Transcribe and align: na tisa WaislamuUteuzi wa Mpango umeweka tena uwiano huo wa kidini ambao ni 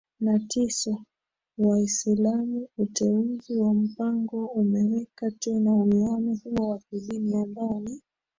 na 0.19 0.39
tisa 0.39 0.97
WaislamuUteuzi 1.57 3.57
wa 3.57 3.73
Mpango 3.73 4.45
umeweka 4.45 5.31
tena 5.31 5.73
uwiano 5.73 6.37
huo 6.43 6.69
wa 6.69 6.79
kidini 6.79 7.35
ambao 7.35 7.79
ni 7.79 8.01